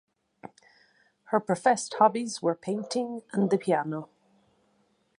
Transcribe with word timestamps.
Her 1.25 1.39
professed 1.39 1.93
hobbies 1.99 2.41
were 2.41 2.55
painting 2.55 3.21
and 3.33 3.51
the 3.51 3.59
piano. 3.59 4.09